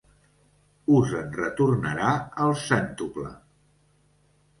[0.99, 2.07] Us en retornarà
[2.45, 3.29] el cèntuple.